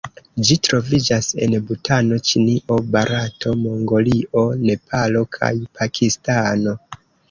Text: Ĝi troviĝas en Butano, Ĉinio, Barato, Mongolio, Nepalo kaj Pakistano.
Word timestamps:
Ĝi 0.47 0.55
troviĝas 0.67 1.29
en 1.47 1.53
Butano, 1.67 2.19
Ĉinio, 2.31 2.79
Barato, 2.97 3.55
Mongolio, 3.63 4.47
Nepalo 4.67 5.27
kaj 5.41 5.55
Pakistano. 5.81 6.81